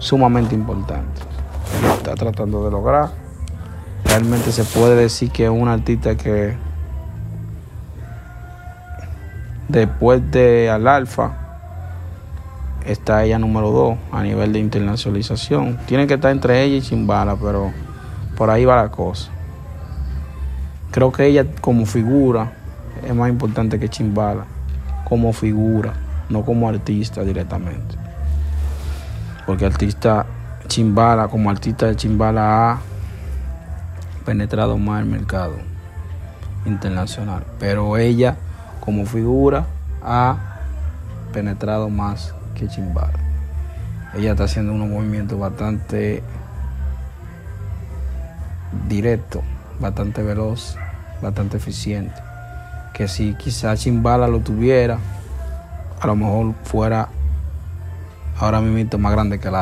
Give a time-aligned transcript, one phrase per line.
[0.00, 1.20] sumamente importante.
[1.96, 3.10] Está tratando de lograr.
[4.04, 6.56] Realmente se puede decir que es un artista que
[9.68, 11.36] después de Al Alfa
[12.84, 15.78] está ella número 2 a nivel de internacionalización.
[15.86, 17.70] Tiene que estar entre ella y Chimbala, pero
[18.36, 19.30] por ahí va la cosa.
[20.90, 22.52] Creo que ella como figura
[23.06, 24.46] es más importante que Chimbala,
[25.04, 25.92] como figura,
[26.28, 27.99] no como artista directamente.
[29.50, 30.26] Porque artista
[30.68, 32.78] Chimbala, como artista de Chimbala ha
[34.24, 35.54] penetrado más el mercado
[36.64, 37.44] internacional.
[37.58, 38.36] Pero ella
[38.78, 39.66] como figura
[40.04, 40.36] ha
[41.32, 43.18] penetrado más que Chimbala.
[44.14, 46.22] Ella está haciendo unos movimientos bastante
[48.88, 49.42] directos,
[49.80, 50.76] bastante veloz,
[51.20, 52.14] bastante eficiente.
[52.94, 54.98] Que si quizás Chimbala lo tuviera,
[56.00, 57.08] a lo mejor fuera
[58.40, 59.58] ahora mismo más grande que la